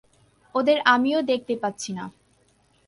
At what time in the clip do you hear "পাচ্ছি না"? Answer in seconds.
1.55-2.05